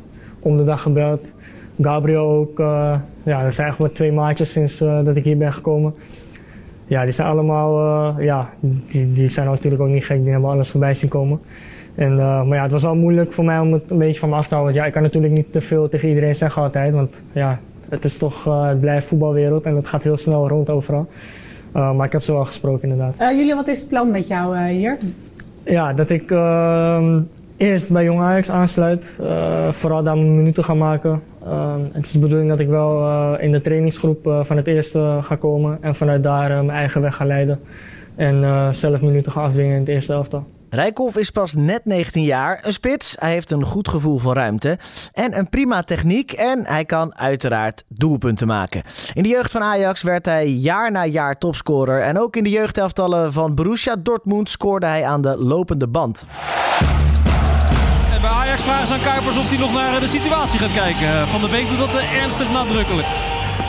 om 0.42 0.56
de 0.56 0.64
dag 0.64 0.82
gebeld. 0.82 1.34
Gabriel 1.80 2.26
ook. 2.28 2.60
eh, 2.60 2.94
ja, 3.22 3.42
dat 3.42 3.54
zijn 3.54 3.66
eigenlijk 3.66 3.78
maar 3.78 3.90
twee 3.90 4.12
maatjes 4.12 4.52
sinds 4.52 4.80
eh, 4.80 5.04
dat 5.04 5.16
ik 5.16 5.24
hier 5.24 5.36
ben 5.36 5.52
gekomen. 5.52 5.94
Ja, 6.86 7.02
die 7.04 7.12
zijn 7.12 7.28
allemaal, 7.28 7.78
eh, 7.78 8.24
ja, 8.24 8.48
die, 8.60 9.12
die 9.12 9.28
zijn 9.28 9.46
natuurlijk 9.46 9.82
ook 9.82 9.88
niet 9.88 10.04
gek, 10.04 10.22
die 10.22 10.32
hebben 10.32 10.50
alles 10.50 10.70
voorbij 10.70 10.94
zien 10.94 11.10
komen. 11.10 11.40
En, 11.94 12.14
maar 12.14 12.54
ja, 12.54 12.62
het 12.62 12.72
was 12.72 12.82
wel 12.82 12.94
moeilijk 12.94 13.32
voor 13.32 13.44
mij 13.44 13.58
om 13.58 13.72
het 13.72 13.90
een 13.90 13.98
beetje 13.98 14.20
van 14.20 14.28
me 14.28 14.34
af 14.34 14.48
te 14.48 14.54
houden. 14.54 14.72
Want 14.72 14.74
ja, 14.74 14.86
ik 14.86 14.92
kan 14.92 15.02
natuurlijk 15.02 15.32
niet 15.32 15.52
te 15.52 15.60
veel 15.60 15.88
tegen 15.88 16.08
iedereen 16.08 16.34
zeggen 16.34 16.62
altijd, 16.62 16.94
want 16.94 17.22
ja, 17.32 17.58
het 17.88 18.04
is 18.04 18.16
toch, 18.16 18.44
het 18.44 18.80
blijft 18.80 19.06
voetbalwereld 19.06 19.64
en 19.64 19.76
het 19.76 19.88
gaat 19.88 20.02
heel 20.02 20.16
snel 20.16 20.48
rond 20.48 20.70
overal. 20.70 21.08
Maar 21.72 22.06
ik 22.06 22.12
heb 22.12 22.22
ze 22.22 22.32
wel 22.32 22.44
gesproken 22.44 22.88
inderdaad. 22.88 23.34
Julia, 23.36 23.56
wat 23.56 23.68
is 23.68 23.78
het 23.78 23.88
plan 23.88 24.10
met 24.10 24.26
jou 24.26 24.58
hier? 24.68 24.98
Ja, 25.62 25.92
dat 25.92 26.10
ik 26.10 26.30
ehm, 26.30 27.20
eerst 27.62 27.92
bij 27.92 28.04
Jong 28.04 28.20
Ajax 28.20 28.50
aansluit. 28.50 29.16
eh, 29.20 29.72
vooral 29.72 30.02
daar 30.02 30.18
minuten 30.18 30.64
ga 30.64 30.74
maken. 30.74 31.22
Ehm, 31.44 31.80
het 31.92 32.04
is 32.04 32.12
de 32.12 32.18
bedoeling 32.18 32.48
dat 32.48 32.60
ik 32.60 32.68
wel 32.68 33.06
eh, 33.06 33.44
in 33.44 33.52
de 33.52 33.60
trainingsgroep 33.60 34.26
eh, 34.26 34.44
van 34.44 34.56
het 34.56 34.66
eerste 34.66 35.18
ga 35.20 35.36
komen. 35.36 35.78
En 35.80 35.94
vanuit 35.94 36.22
daar 36.22 36.50
eh, 36.50 36.56
mijn 36.56 36.70
eigen 36.78 37.00
weg 37.00 37.16
ga 37.16 37.24
leiden. 37.24 37.60
En 38.16 38.44
eh, 38.44 38.68
zelf 38.72 39.00
minuten 39.00 39.32
ga 39.32 39.42
afdwingen 39.42 39.72
in 39.72 39.78
het 39.80 39.88
eerste 39.88 40.12
elftal. 40.12 40.46
Rijkoff 40.70 41.16
is 41.16 41.30
pas 41.30 41.54
net 41.54 41.84
19 41.84 42.22
jaar, 42.22 42.60
een 42.62 42.72
spits. 42.72 43.16
Hij 43.18 43.32
heeft 43.32 43.50
een 43.50 43.64
goed 43.64 43.88
gevoel 43.88 44.18
voor 44.18 44.34
ruimte 44.34 44.78
en 45.12 45.38
een 45.38 45.48
prima 45.48 45.82
techniek. 45.82 46.32
En 46.32 46.64
hij 46.64 46.84
kan 46.84 47.16
uiteraard 47.16 47.84
doelpunten 47.88 48.46
maken. 48.46 48.82
In 49.14 49.22
de 49.22 49.28
jeugd 49.28 49.50
van 49.50 49.62
Ajax 49.62 50.02
werd 50.02 50.24
hij 50.24 50.48
jaar 50.48 50.90
na 50.90 51.04
jaar 51.06 51.38
topscorer. 51.38 52.00
En 52.02 52.18
ook 52.18 52.36
in 52.36 52.42
de 52.44 52.50
jeugdelftallen 52.50 53.32
van 53.32 53.54
Borussia 53.54 53.96
Dortmund 53.96 54.48
scoorde 54.48 54.86
hij 54.86 55.04
aan 55.04 55.22
de 55.22 55.36
lopende 55.36 55.88
band. 55.88 56.26
Ajax 58.52 58.66
vragen 58.66 58.86
ze 58.86 58.94
aan 58.94 59.00
Kuipers 59.00 59.36
of 59.36 59.48
hij 59.48 59.58
nog 59.58 59.72
naar 59.72 60.00
de 60.00 60.06
situatie 60.06 60.58
gaat 60.58 60.72
kijken. 60.72 61.28
Van 61.28 61.40
der 61.40 61.50
Beek 61.50 61.68
doet 61.68 61.78
dat 61.78 61.94
eh, 61.94 62.22
ernstig 62.22 62.50
nadrukkelijk. 62.50 63.06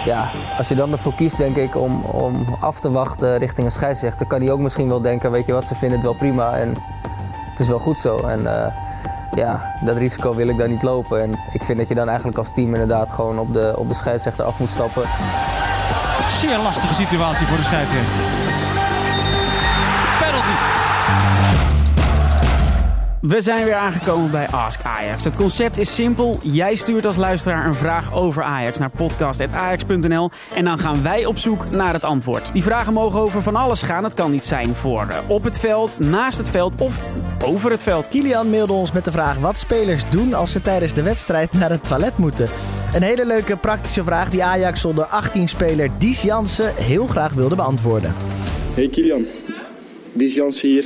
Ja, 0.05 0.31
als 0.57 0.67
je 0.67 0.75
dan 0.75 0.91
ervoor 0.91 1.13
kiest, 1.13 1.38
denk 1.38 1.55
ik, 1.55 1.75
om, 1.75 2.03
om 2.03 2.57
af 2.60 2.79
te 2.79 2.91
wachten 2.91 3.38
richting 3.38 3.65
een 3.65 3.72
scheidsrechter, 3.72 4.27
kan 4.27 4.41
hij 4.41 4.51
ook 4.51 4.60
misschien 4.60 4.88
wel 4.88 5.01
denken, 5.01 5.31
weet 5.31 5.46
je 5.46 5.53
wat, 5.53 5.65
ze 5.65 5.75
vinden 5.75 5.98
het 5.98 6.07
wel 6.07 6.15
prima 6.15 6.51
en 6.51 6.74
het 7.50 7.60
is 7.60 7.67
wel 7.67 7.79
goed 7.79 8.00
zo. 8.00 8.17
En 8.17 8.65
eh, 8.65 8.74
ja, 9.36 9.75
dat 9.81 9.98
risico 9.98 10.36
wil 10.36 10.48
ik 10.48 10.57
dan 10.57 10.69
niet 10.69 10.84
lopen. 10.84 11.22
En 11.22 11.31
ik 11.53 11.63
vind 11.63 11.77
dat 11.77 11.88
je 11.88 11.96
dan 11.96 12.07
eigenlijk 12.07 12.38
als 12.38 12.50
team 12.53 12.74
inderdaad 12.74 13.12
gewoon 13.12 13.39
op 13.39 13.53
de, 13.53 13.74
op 13.77 13.88
de 13.88 13.96
scheidsrechter 13.96 14.46
af 14.46 14.60
moet 14.60 14.72
stappen. 14.72 15.03
Zeer 16.29 16.57
lastige 16.57 16.93
situatie 16.93 17.46
voor 17.46 17.57
de 17.57 17.63
scheidsrechter. 17.63 18.73
We 23.27 23.42
zijn 23.42 23.65
weer 23.65 23.74
aangekomen 23.74 24.32
bij 24.32 24.48
Ask 24.48 24.82
Ajax. 24.84 25.24
Het 25.24 25.36
concept 25.36 25.77
is 25.77 25.96
simpel. 25.96 26.39
Jij 26.44 26.75
stuurt 26.75 27.06
als 27.06 27.15
luisteraar 27.15 27.65
een 27.65 27.74
vraag 27.74 28.13
over 28.13 28.44
Ajax 28.44 28.77
naar 28.77 28.89
podcast.ajax.nl 28.89 30.30
en 30.56 30.65
dan 30.65 30.80
gaan 30.80 31.03
wij 31.03 31.25
op 31.25 31.38
zoek 31.38 31.70
naar 31.72 31.94
het 31.94 32.03
antwoord. 32.03 32.53
Die 32.53 32.63
vragen 32.63 32.94
mogen 32.94 33.20
over 33.20 33.42
van 33.44 33.56
alles 33.56 33.82
gaan. 33.82 34.03
Het 34.03 34.13
kan 34.13 34.32
niet 34.32 34.44
zijn 34.44 34.75
voor 34.75 35.08
eh, 35.10 35.18
op 35.27 35.44
het 35.44 35.60
veld, 35.60 36.00
naast 36.00 36.38
het 36.38 36.50
veld 36.50 36.82
of 36.82 37.03
over 37.44 37.72
het 37.72 37.84
veld. 37.84 38.08
Kilian 38.08 38.50
mailde 38.50 38.74
ons 38.74 38.92
met 38.92 39.03
de 39.03 39.12
vraag 39.12 39.39
wat 39.39 39.58
spelers 39.58 40.03
doen 40.10 40.34
als 40.34 40.51
ze 40.51 40.62
tijdens 40.62 40.94
de 40.94 41.03
wedstrijd 41.03 41.53
naar 41.53 41.70
het 41.70 41.88
toilet 41.88 42.18
moeten. 42.18 42.48
Een 42.96 43.03
hele 43.03 43.25
leuke 43.25 43.58
praktische 43.58 44.03
vraag 44.03 44.30
die 44.30 44.44
Ajax 44.44 44.86
onder 44.86 45.08
18-speler 45.08 45.89
Dies 45.98 46.22
Jansen 46.22 46.75
heel 46.75 47.08
graag 47.08 47.34
wilde 47.34 47.56
beantwoorden. 47.56 48.13
Hey 48.74 48.88
Kilian, 48.88 49.25
Dies 50.13 50.36
Jansen 50.36 50.70
hier, 50.70 50.86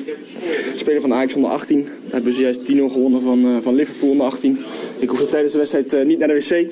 speler 0.75 1.01
van 1.01 1.13
Ajax 1.13 1.35
onder 1.35 1.51
18. 1.51 1.96
Hebben 2.09 2.33
zojuist 2.33 2.65
10-0 2.65 2.89
gewonnen 2.89 3.21
van, 3.21 3.45
eh, 3.45 3.57
van 3.61 3.75
Liverpool 3.75 4.09
onder 4.09 4.25
18. 4.25 4.57
Ik 4.99 5.09
hoefde 5.09 5.27
tijdens 5.27 5.51
de 5.51 5.57
wedstrijd 5.57 5.93
eh, 5.93 6.05
niet 6.05 6.19
naar 6.19 6.27
de 6.27 6.33
wc. 6.33 6.67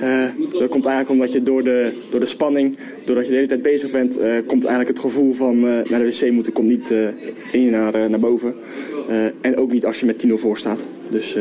Eh, 0.00 0.24
dat 0.58 0.68
komt 0.68 0.86
eigenlijk 0.86 1.10
omdat 1.10 1.32
je 1.32 1.42
door 1.42 1.64
de, 1.64 1.92
door 2.10 2.20
de 2.20 2.26
spanning, 2.26 2.76
doordat 3.04 3.24
je 3.24 3.30
de 3.30 3.36
hele 3.36 3.48
tijd 3.48 3.62
bezig 3.62 3.90
bent, 3.90 4.14
komt 4.46 4.64
eigenlijk 4.64 4.88
het 4.88 4.98
gevoel 4.98 5.32
van 5.32 5.60
naar 5.60 5.84
de 5.84 6.16
wc 6.20 6.30
moeten 6.30 6.52
komt 6.52 6.68
niet 6.68 6.90
in 7.52 7.60
je 7.60 7.70
naar, 7.70 8.10
naar 8.10 8.20
boven. 8.20 8.54
En 9.40 9.56
ook 9.56 9.72
niet 9.72 9.84
als 9.86 10.00
je 10.00 10.06
met 10.06 10.26
10-0 10.26 10.32
voor 10.32 10.58
staat. 10.58 10.88
Dus 11.10 11.36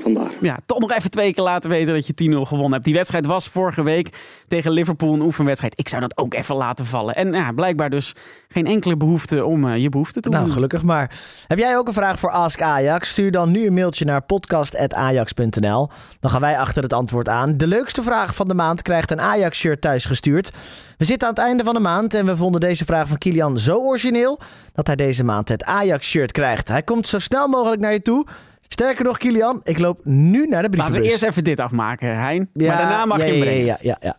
vandaar. 0.00 0.30
Ja, 0.40 0.58
toch 0.66 0.78
nog 0.78 0.92
even 0.92 1.10
twee 1.10 1.34
keer 1.34 1.44
laten 1.44 1.70
weten 1.70 1.94
dat 1.94 2.06
je 2.06 2.30
10-0 2.30 2.36
gewonnen 2.36 2.72
hebt. 2.72 2.84
Die 2.84 2.94
wedstrijd 2.94 3.26
was 3.26 3.48
vorige 3.48 3.82
week 3.82 4.08
tegen 4.46 4.70
Liverpool 4.70 5.14
een 5.14 5.20
oefenwedstrijd. 5.20 5.78
Ik 5.78 5.88
zou 5.88 6.00
dat 6.00 6.16
ook 6.16 6.34
even 6.34 6.56
laten 6.56 6.86
vallen. 6.86 7.14
En 7.14 7.32
ja, 7.32 7.52
blijkbaar 7.52 7.90
dus 7.90 8.14
geen 8.48 8.66
enkele 8.66 8.96
behoefte 8.96 9.44
om 9.44 9.64
uh, 9.64 9.76
je 9.76 9.88
behoefte 9.88 10.20
te 10.20 10.30
doen. 10.30 10.40
Nou, 10.40 10.52
gelukkig 10.52 10.82
maar. 10.82 11.18
Heb 11.46 11.58
jij 11.58 11.76
ook 11.76 11.86
een 11.86 11.92
vraag 11.92 12.18
voor 12.18 12.30
Ask 12.30 12.62
Ajax? 12.62 13.08
Stuur 13.08 13.30
dan 13.30 13.50
nu 13.50 13.66
een 13.66 13.74
mailtje 13.74 14.04
naar 14.04 14.22
podcast.ajax.nl. 14.22 15.88
Dan 16.20 16.30
gaan 16.30 16.40
wij 16.40 16.58
achter 16.58 16.82
het 16.82 16.92
antwoord 16.92 17.28
aan. 17.28 17.56
De 17.56 17.66
leukste 17.66 18.02
vraag 18.02 18.34
van 18.34 18.48
de 18.48 18.54
maand 18.54 18.82
krijgt 18.82 19.10
een 19.10 19.20
Ajax-shirt 19.20 19.80
thuisgestuurd. 19.80 20.50
We 20.98 21.04
zitten 21.04 21.28
aan 21.28 21.34
het 21.34 21.42
einde 21.42 21.64
van 21.64 21.74
de 21.74 21.80
maand 21.80 22.14
en 22.14 22.26
we 22.26 22.36
vonden 22.36 22.60
deze 22.60 22.84
vraag 22.84 23.08
van 23.08 23.18
Kilian 23.18 23.58
zo 23.58 23.76
origineel 23.76 24.38
dat 24.72 24.86
hij 24.86 24.96
deze 24.96 25.24
maand 25.24 25.48
het 25.48 25.64
Ajax-shirt 25.64 26.32
krijgt. 26.32 26.68
Hij 26.68 26.82
komt 26.82 27.08
zo 27.08 27.18
snel 27.18 27.48
mogelijk 27.48 27.80
naar 27.80 27.92
je 27.92 28.02
toe. 28.02 28.26
Sterker 28.72 29.04
nog, 29.04 29.18
Kilian, 29.18 29.60
ik 29.64 29.78
loop 29.78 30.00
nu 30.04 30.46
naar 30.46 30.62
de 30.62 30.68
brievenbus. 30.68 30.78
Laten 30.78 31.00
we 31.00 31.08
eerst 31.10 31.22
even 31.22 31.44
dit 31.44 31.60
afmaken, 31.60 32.18
Hein. 32.18 32.50
Ja, 32.52 32.66
maar 32.66 32.76
daarna 32.76 33.04
mag 33.04 33.18
ja, 33.18 33.24
je 33.24 33.30
hem 33.30 33.40
brengen. 33.40 33.64
Ja, 33.64 33.78
ja, 33.80 33.96
ja. 34.00 34.18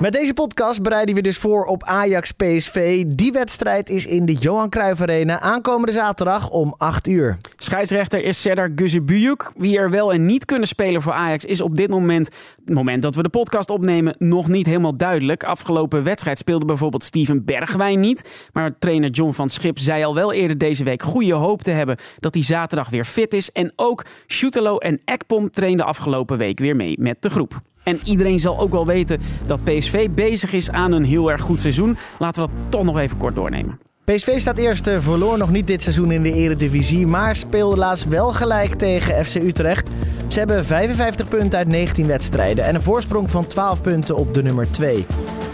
Met 0.00 0.12
deze 0.12 0.34
podcast 0.34 0.82
bereiden 0.82 1.14
we 1.14 1.20
dus 1.20 1.38
voor 1.38 1.64
op 1.64 1.82
Ajax 1.82 2.32
PSV. 2.32 3.04
Die 3.06 3.32
wedstrijd 3.32 3.88
is 3.88 4.06
in 4.06 4.26
de 4.26 4.32
Johan 4.32 4.68
Cruijff 4.68 5.00
Arena 5.00 5.40
aankomende 5.40 5.92
zaterdag 5.92 6.50
om 6.50 6.74
8 6.76 7.06
uur. 7.08 7.38
Scheidsrechter 7.68 8.24
is 8.24 8.40
Serdar 8.40 8.70
Guzebuyuk. 8.74 9.52
Wie 9.56 9.78
er 9.78 9.90
wel 9.90 10.12
en 10.12 10.26
niet 10.26 10.44
kunnen 10.44 10.68
spelen 10.68 11.02
voor 11.02 11.12
Ajax 11.12 11.44
is 11.44 11.60
op 11.60 11.74
dit 11.74 11.88
moment, 11.90 12.28
het 12.64 12.74
moment 12.74 13.02
dat 13.02 13.14
we 13.14 13.22
de 13.22 13.28
podcast 13.28 13.70
opnemen, 13.70 14.14
nog 14.18 14.48
niet 14.48 14.66
helemaal 14.66 14.96
duidelijk. 14.96 15.44
Afgelopen 15.44 16.04
wedstrijd 16.04 16.38
speelde 16.38 16.64
bijvoorbeeld 16.64 17.04
Steven 17.04 17.44
Bergwijn 17.44 18.00
niet. 18.00 18.48
Maar 18.52 18.78
trainer 18.78 19.10
John 19.10 19.32
van 19.32 19.50
Schip 19.50 19.78
zei 19.78 20.04
al 20.04 20.14
wel 20.14 20.32
eerder 20.32 20.58
deze 20.58 20.84
week 20.84 21.02
goede 21.02 21.32
hoop 21.32 21.62
te 21.62 21.70
hebben 21.70 21.96
dat 22.18 22.34
hij 22.34 22.42
zaterdag 22.42 22.90
weer 22.90 23.04
fit 23.04 23.32
is. 23.32 23.52
En 23.52 23.72
ook 23.76 24.04
Schutelo 24.26 24.78
en 24.78 25.00
Ekpom 25.04 25.50
trainden 25.50 25.86
afgelopen 25.86 26.38
week 26.38 26.58
weer 26.58 26.76
mee 26.76 26.96
met 27.00 27.22
de 27.22 27.30
groep. 27.30 27.60
En 27.82 28.00
iedereen 28.04 28.38
zal 28.38 28.58
ook 28.58 28.70
wel 28.70 28.86
weten 28.86 29.20
dat 29.46 29.64
PSV 29.64 30.08
bezig 30.10 30.52
is 30.52 30.70
aan 30.70 30.92
een 30.92 31.04
heel 31.04 31.30
erg 31.30 31.40
goed 31.40 31.60
seizoen. 31.60 31.96
Laten 32.18 32.42
we 32.42 32.48
dat 32.48 32.70
toch 32.70 32.84
nog 32.84 32.98
even 32.98 33.18
kort 33.18 33.34
doornemen. 33.34 33.87
PSV 34.14 34.40
staat 34.40 34.58
eerste, 34.58 35.02
verloor 35.02 35.38
nog 35.38 35.50
niet 35.50 35.66
dit 35.66 35.82
seizoen 35.82 36.10
in 36.10 36.22
de 36.22 36.32
Eredivisie, 36.32 37.06
maar 37.06 37.36
speelde 37.36 37.76
laatst 37.76 38.08
wel 38.08 38.32
gelijk 38.32 38.74
tegen 38.74 39.24
FC 39.24 39.34
Utrecht. 39.34 39.90
Ze 40.26 40.38
hebben 40.38 40.64
55 40.64 41.28
punten 41.28 41.58
uit 41.58 41.68
19 41.68 42.06
wedstrijden 42.06 42.64
en 42.64 42.74
een 42.74 42.82
voorsprong 42.82 43.30
van 43.30 43.46
12 43.46 43.82
punten 43.82 44.16
op 44.16 44.34
de 44.34 44.42
nummer 44.42 44.70
2. 44.70 45.06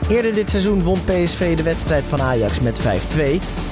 Eerder 0.09 0.35
dit 0.35 0.51
seizoen 0.51 0.83
won 0.83 1.05
PSV 1.05 1.57
de 1.57 1.63
wedstrijd 1.63 2.05
van 2.05 2.21
Ajax 2.21 2.61
met 2.61 2.81
5-2. 2.81 2.85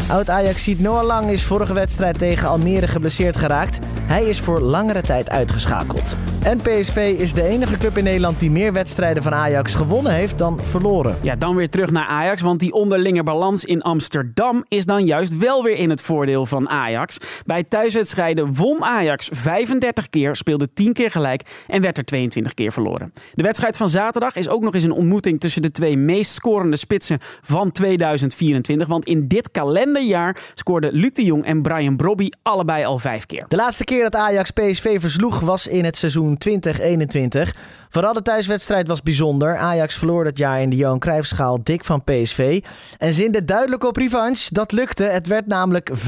Oud-Ajax 0.08 0.64
ziet 0.64 0.80
Noah 0.80 1.04
Lang 1.04 1.30
is 1.30 1.44
vorige 1.44 1.74
wedstrijd 1.74 2.18
tegen 2.18 2.48
Almere 2.48 2.86
geblesseerd 2.88 3.36
geraakt. 3.36 3.78
Hij 4.12 4.24
is 4.24 4.40
voor 4.40 4.60
langere 4.60 5.00
tijd 5.00 5.30
uitgeschakeld. 5.30 6.16
En 6.42 6.58
PSV 6.58 7.16
is 7.18 7.32
de 7.32 7.42
enige 7.42 7.76
club 7.76 7.96
in 7.96 8.04
Nederland 8.04 8.40
die 8.40 8.50
meer 8.50 8.72
wedstrijden 8.72 9.22
van 9.22 9.34
Ajax 9.34 9.74
gewonnen 9.74 10.12
heeft 10.12 10.38
dan 10.38 10.60
verloren. 10.60 11.16
Ja, 11.20 11.36
dan 11.36 11.56
weer 11.56 11.68
terug 11.68 11.90
naar 11.90 12.06
Ajax, 12.06 12.40
want 12.40 12.60
die 12.60 12.72
onderlinge 12.72 13.22
balans 13.22 13.64
in 13.64 13.82
Amsterdam 13.82 14.62
is 14.68 14.84
dan 14.84 15.04
juist 15.04 15.38
wel 15.38 15.62
weer 15.62 15.76
in 15.76 15.90
het 15.90 16.00
voordeel 16.00 16.46
van 16.46 16.68
Ajax. 16.68 17.18
Bij 17.44 17.64
thuiswedstrijden 17.64 18.54
won 18.54 18.84
Ajax 18.84 19.28
35 19.32 20.08
keer, 20.08 20.36
speelde 20.36 20.72
10 20.72 20.92
keer 20.92 21.10
gelijk 21.10 21.42
en 21.66 21.82
werd 21.82 21.98
er 21.98 22.04
22 22.04 22.54
keer 22.54 22.72
verloren. 22.72 23.12
De 23.34 23.42
wedstrijd 23.42 23.76
van 23.76 23.88
zaterdag 23.88 24.36
is 24.36 24.48
ook 24.48 24.62
nog 24.62 24.74
eens 24.74 24.84
een 24.84 24.92
ontmoeting 24.92 25.40
tussen 25.40 25.62
de 25.62 25.70
twee 25.70 25.96
meest 25.96 26.32
scorende 26.32 26.76
spitsen 26.76 27.18
van 27.40 27.70
2024. 27.70 28.88
Want 28.88 29.04
in 29.04 29.28
dit 29.28 29.50
kalenderjaar 29.50 30.36
scoorden 30.54 30.92
Luc 30.92 31.12
de 31.12 31.24
Jong 31.24 31.44
en 31.44 31.62
Brian 31.62 31.96
Brobby 31.96 32.28
allebei 32.42 32.84
al 32.84 32.98
vijf 32.98 33.26
keer. 33.26 33.44
De 33.48 33.56
laatste 33.56 33.84
keer 33.84 34.01
dat 34.02 34.16
Ajax 34.16 34.50
PSV 34.50 35.00
versloeg 35.00 35.40
was 35.40 35.66
in 35.66 35.84
het 35.84 35.96
seizoen 35.96 36.38
2021. 36.38 37.54
Vooral 37.88 38.12
de 38.12 38.22
thuiswedstrijd 38.22 38.88
was 38.88 39.02
bijzonder. 39.02 39.56
Ajax 39.56 39.94
verloor 39.94 40.24
dat 40.24 40.38
jaar 40.38 40.60
in 40.60 40.70
de 40.70 40.76
Johan 40.76 40.98
Cruijffschaal 40.98 41.62
dik 41.62 41.84
van 41.84 42.04
PSV. 42.04 42.64
En 42.98 43.12
zinde 43.12 43.44
duidelijk 43.44 43.84
op 43.84 43.96
revanche. 43.96 44.54
Dat 44.54 44.72
lukte. 44.72 45.04
Het 45.04 45.26
werd 45.26 45.46
namelijk 45.46 45.90
5-0. 45.94 46.02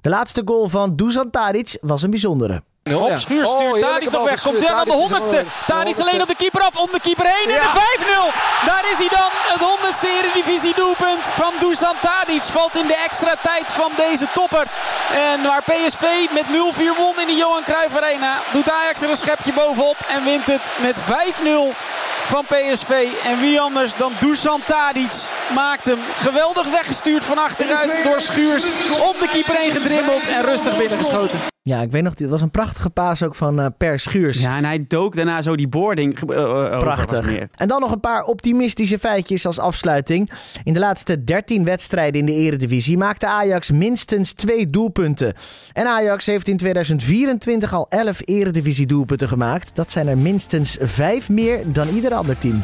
De 0.00 0.08
laatste 0.08 0.42
goal 0.44 0.68
van 0.68 0.96
Dusan 0.96 1.30
Tadic 1.30 1.78
was 1.80 2.02
een 2.02 2.10
bijzondere. 2.10 2.62
Op 2.94 3.18
Schuur 3.18 3.44
stuurt 3.44 3.74
oh, 3.74 3.80
Tadic 3.80 4.10
nog 4.10 4.24
weg. 4.24 4.42
Komt 4.42 4.66
hij 4.66 4.74
aan 4.74 4.84
de 4.84 4.92
honderdste. 4.92 5.44
Tadic 5.66 5.98
alleen 5.98 6.22
op 6.22 6.28
de 6.28 6.34
keeper 6.34 6.60
af. 6.60 6.76
Om 6.76 6.88
de 6.92 7.00
keeper 7.00 7.26
heen. 7.26 7.50
En 7.50 7.60
de 7.60 7.70
5-0. 8.62 8.66
Daar 8.66 8.84
is 8.92 8.98
hij 8.98 9.08
dan. 9.08 9.30
Het 9.32 9.60
honderdste 9.60 10.08
Eredivisie 10.08 10.74
doelpunt 10.74 11.22
van 11.22 11.52
Dusan 11.60 11.94
Tadic. 12.00 12.42
Valt 12.42 12.76
in 12.76 12.86
de 12.86 12.96
extra 13.04 13.34
tijd 13.42 13.66
van 13.66 13.90
deze 13.96 14.26
topper. 14.34 14.66
En 15.14 15.42
waar 15.42 15.62
PSV 15.62 16.04
met 16.30 16.44
0-4 16.44 16.96
won 16.96 17.20
in 17.20 17.26
de 17.26 17.36
Johan 17.36 17.62
Cruijff 17.62 17.96
Arena. 17.96 18.38
Doet 18.52 18.70
Ajax 18.70 19.02
er 19.02 19.10
een 19.10 19.16
schepje 19.16 19.52
bovenop. 19.52 19.96
En 20.08 20.24
wint 20.24 20.46
het 20.46 20.62
met 20.80 21.00
5-0 21.00 21.04
van 22.26 22.44
PSV. 22.44 23.08
En 23.24 23.40
wie 23.40 23.60
anders 23.60 23.94
dan 23.96 24.12
Dusan 24.20 24.62
Tadic 24.66 25.12
maakt 25.54 25.84
hem 25.84 25.98
geweldig 26.16 26.66
weggestuurd 26.66 27.24
van 27.24 27.38
achteruit 27.38 28.00
door 28.04 28.20
Schuurs. 28.20 28.64
Om 29.00 29.14
de 29.20 29.28
keeper 29.30 29.54
heen 29.56 29.72
gedribbeld 29.72 30.28
en 30.28 30.42
rustig 30.42 30.76
binnengeschoten. 30.76 31.49
Ja, 31.62 31.82
ik 31.82 31.90
weet 31.90 32.02
nog, 32.02 32.14
dit 32.14 32.28
was 32.28 32.40
een 32.40 32.50
prachtige 32.50 32.90
paas 32.90 33.22
ook 33.22 33.34
van 33.34 33.60
uh, 33.60 33.66
Per 33.76 34.00
Schuurs. 34.00 34.40
Ja, 34.40 34.56
en 34.56 34.64
hij 34.64 34.84
dook 34.88 35.16
daarna 35.16 35.42
zo 35.42 35.56
die 35.56 35.68
boarding 35.68 36.30
uh, 36.30 36.78
Prachtig. 36.78 37.26
Meer. 37.26 37.48
En 37.56 37.68
dan 37.68 37.80
nog 37.80 37.92
een 37.92 38.00
paar 38.00 38.22
optimistische 38.22 38.98
feitjes 38.98 39.46
als 39.46 39.58
afsluiting. 39.58 40.30
In 40.64 40.72
de 40.72 40.78
laatste 40.78 41.24
13 41.24 41.64
wedstrijden 41.64 42.20
in 42.20 42.26
de 42.26 42.32
eredivisie 42.34 42.98
maakte 42.98 43.26
Ajax 43.26 43.70
minstens 43.70 44.32
twee 44.32 44.70
doelpunten. 44.70 45.34
En 45.72 45.86
Ajax 45.86 46.26
heeft 46.26 46.48
in 46.48 46.56
2024 46.56 47.72
al 47.72 47.86
11 47.88 48.20
eredivisie 48.24 48.86
doelpunten 48.86 49.28
gemaakt. 49.28 49.70
Dat 49.74 49.90
zijn 49.90 50.08
er 50.08 50.18
minstens 50.18 50.76
vijf 50.80 51.28
meer 51.28 51.72
dan 51.72 51.88
ieder 51.88 52.14
ander 52.14 52.38
team. 52.38 52.60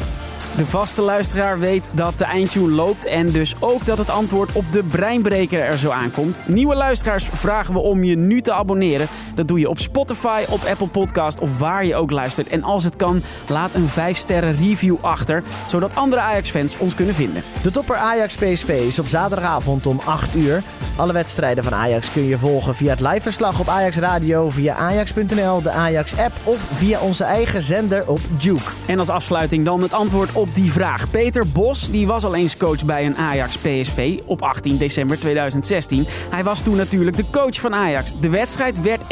De 0.57 0.67
vaste 0.67 1.03
luisteraar 1.03 1.59
weet 1.59 1.91
dat 1.95 2.19
de 2.19 2.25
eindtune 2.25 2.75
loopt 2.75 3.05
en 3.05 3.31
dus 3.31 3.55
ook 3.61 3.87
dat 3.87 3.99
het 3.99 4.11
antwoord 4.11 4.53
op 4.53 4.73
de 4.73 4.83
breinbreker 4.83 5.61
er 5.61 5.79
zo 5.79 5.91
aankomt. 5.91 6.43
Nieuwe 6.47 6.75
luisteraars 6.75 7.29
vragen 7.33 7.75
we 7.75 7.81
om 7.81 8.05
je 8.05 8.17
nu 8.17 8.41
te 8.41 8.53
abonneren. 8.53 9.07
Dat 9.35 9.49
doe 9.49 9.59
je 9.59 9.69
op 9.69 9.79
Spotify, 9.79 10.45
op 10.49 10.65
Apple 10.65 10.87
Podcast 10.87 11.39
of 11.39 11.59
waar 11.59 11.85
je 11.85 11.95
ook 11.95 12.11
luistert. 12.11 12.49
En 12.49 12.63
als 12.63 12.85
het 12.85 12.97
kan, 12.97 13.23
laat 13.49 13.75
een 13.75 13.89
5 13.89 14.17
sterren 14.17 14.57
review 14.57 14.97
achter, 15.01 15.43
zodat 15.67 15.95
andere 15.95 16.23
Ajax-fans 16.23 16.79
ons 16.79 16.95
kunnen 16.95 17.15
vinden. 17.15 17.43
De 17.63 17.71
topper 17.71 17.97
Ajax 17.97 18.35
PSV 18.37 18.69
is 18.87 18.99
op 18.99 19.07
zaterdagavond 19.07 19.87
om 19.87 20.01
8 20.05 20.35
uur. 20.35 20.63
Alle 20.97 21.13
wedstrijden 21.13 21.65
van 21.65 21.75
Ajax 21.75 22.13
kun 22.13 22.27
je 22.27 22.39
volgen 22.39 22.75
via 22.75 22.91
het 22.91 23.01
liveverslag 23.01 23.61
op 23.61 23.69
Ajax 23.69 23.97
Radio, 23.97 24.51
via 24.51 24.75
Ajax.nl, 24.75 25.63
de 25.63 25.71
Ajax-app 25.71 26.35
of 26.45 26.59
via 26.73 27.01
onze 27.01 27.25
eigen 27.25 27.63
zender 27.63 28.09
op 28.09 28.21
Juke. 28.39 28.71
En 28.87 28.99
als 28.99 29.09
afsluiting 29.09 29.65
dan 29.65 29.83
het 29.83 29.93
antwoord 29.93 30.33
op 30.33 30.46
die 30.55 30.73
vraag. 30.73 31.11
Peter 31.11 31.49
Bos 31.49 31.91
die 31.91 32.07
was 32.07 32.25
al 32.25 32.35
eens 32.35 32.57
coach 32.57 32.85
bij 32.85 33.07
een 33.07 33.17
Ajax 33.17 33.57
PSV 33.57 34.19
op 34.25 34.43
18 34.43 34.77
december 34.77 35.19
2016. 35.19 36.07
Hij 36.31 36.45
was 36.45 36.61
toen 36.61 36.77
natuurlijk 36.77 37.17
de 37.17 37.25
coach 37.31 37.61
van 37.61 37.75
Ajax. 37.75 38.13
De 38.21 38.29
wedstrijd 38.29 38.83
werd 38.83 39.03
1-1. 39.03 39.07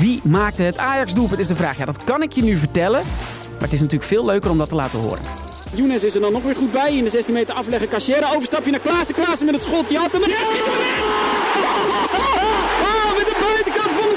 Wie 0.00 0.20
maakte 0.22 0.62
het 0.62 0.78
Ajax 0.78 1.14
doelpunt 1.14 1.40
is 1.40 1.46
de 1.46 1.54
vraag. 1.54 1.78
Ja, 1.78 1.84
dat 1.84 2.04
kan 2.04 2.22
ik 2.22 2.32
je 2.32 2.42
nu 2.42 2.56
vertellen. 2.58 3.02
Maar 3.52 3.62
het 3.68 3.72
is 3.72 3.80
natuurlijk 3.80 4.08
veel 4.10 4.24
leuker 4.24 4.50
om 4.50 4.58
dat 4.58 4.68
te 4.68 4.74
laten 4.74 4.98
horen. 4.98 5.24
Younes 5.74 6.04
is 6.04 6.14
er 6.14 6.20
dan 6.20 6.32
nog 6.32 6.42
weer 6.42 6.56
goed 6.56 6.72
bij. 6.72 6.96
In 6.96 7.04
de 7.04 7.10
16 7.10 7.34
meter 7.34 7.54
afleggen. 7.54 7.88
Cachera 7.88 8.34
overstapje 8.34 8.70
naar 8.70 8.80
Klaassen. 8.80 9.14
Klaassen 9.14 9.46
met 9.46 9.54
het 9.54 9.64
schot. 9.64 9.88
Die 9.88 9.98
had 9.98 10.12
hem. 10.12 10.22
Oh, 10.22 10.28
met 13.16 13.26
de 13.26 13.36
buitenkant 13.40 13.69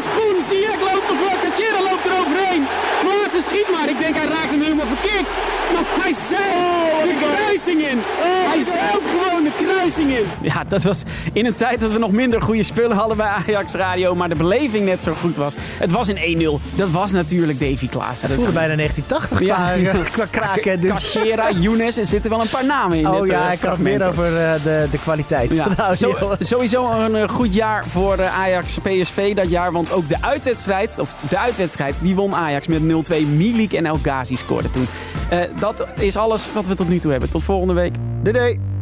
schoen. 0.07 0.37
Zie 0.49 0.61
je, 0.67 0.73
loopt 0.89 1.09
er 1.11 1.17
voor. 1.21 1.35
Cachera 1.43 1.81
loopt 1.89 2.05
er 2.05 2.15
overheen. 2.21 2.63
Klaassen 3.01 3.43
schiet 3.47 3.69
maar. 3.73 3.89
Ik 3.89 3.99
denk 3.99 4.15
hij 4.15 4.25
raakt 4.25 4.51
hem 4.53 4.61
helemaal 4.61 4.91
verkeerd. 4.95 5.29
Maar 5.73 5.85
hij 6.03 6.13
zeilt 6.29 7.19
de 7.19 7.42
kruising 7.53 7.79
in. 7.91 7.97
Hij 8.49 8.63
zeilt 8.63 9.05
gewoon 9.05 9.43
de 9.43 9.51
kruising 9.65 10.09
in. 10.09 10.25
Ja, 10.41 10.63
dat 10.67 10.83
was 10.83 11.03
in 11.33 11.45
een 11.45 11.55
tijd 11.55 11.79
dat 11.81 11.91
we 11.91 11.97
nog 11.99 12.11
minder 12.11 12.41
goede 12.41 12.63
spullen 12.63 12.97
hadden 12.97 13.17
bij 13.17 13.27
Ajax 13.27 13.73
Radio. 13.73 14.15
Maar 14.15 14.29
de 14.29 14.35
beleving 14.35 14.85
net 14.85 15.01
zo 15.01 15.13
goed 15.19 15.37
was. 15.37 15.55
Het 15.59 15.91
was 15.91 16.07
een 16.07 16.59
1-0. 16.61 16.75
Dat 16.75 16.89
was 16.89 17.11
natuurlijk 17.11 17.59
Davy 17.59 17.87
Klaassen. 17.87 18.27
Het 18.27 18.35
voelde 18.37 18.51
bijna 18.51 18.75
1980 18.75 19.37
qua, 19.37 19.71
Ja. 19.73 20.03
qua 20.11 20.25
kraken. 20.39 20.81
Dus. 20.81 20.89
Cachera, 20.89 21.51
Younes, 21.51 21.97
er 21.97 22.05
zitten 22.05 22.29
wel 22.31 22.41
een 22.41 22.49
paar 22.49 22.65
namen 22.65 22.97
in 22.97 23.07
Oh 23.07 23.19
dit 23.19 23.29
ja, 23.29 23.47
eh, 23.47 23.53
ik 23.53 23.61
had 23.61 23.77
meer 23.77 24.07
over 24.07 24.25
eh, 24.25 24.53
de, 24.63 24.87
de 24.91 24.97
kwaliteit. 24.97 25.51
Ja, 25.53 25.67
Nou, 25.77 25.95
zo- 25.95 26.35
sowieso 26.39 26.89
een 26.91 27.15
eh, 27.15 27.29
goed 27.29 27.53
jaar 27.53 27.83
voor 27.87 28.17
eh, 28.17 28.39
Ajax 28.39 28.77
PSV 28.77 29.33
dat 29.35 29.49
jaar. 29.51 29.71
Want 29.71 29.91
ook 29.91 30.07
de 30.09 30.17
uitwedstrijd, 30.21 30.99
of 30.99 31.13
de 31.29 31.37
uitwedstrijd, 31.39 31.95
die 32.01 32.15
won 32.15 32.35
Ajax 32.35 32.67
met 32.67 32.81
0-2. 32.81 33.15
Milik 33.35 33.73
en 33.73 33.85
El 33.85 33.99
Ghazi 34.01 34.35
scoorden 34.35 34.71
toen. 34.71 34.87
Eh, 35.29 35.39
dat 35.59 35.85
is 35.99 36.15
alles 36.17 36.47
wat 36.53 36.67
we 36.67 36.75
tot 36.75 36.89
nu 36.89 36.99
toe 36.99 37.11
hebben. 37.11 37.29
Tot 37.29 37.42
volgende 37.43 37.73
week. 37.73 37.95
Doei 38.21 38.33
doei. 38.33 38.72